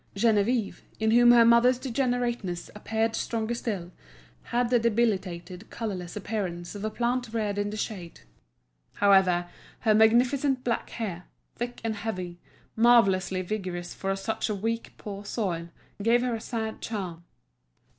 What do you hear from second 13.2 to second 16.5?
vigorous for such a weak, poor soil, gave her a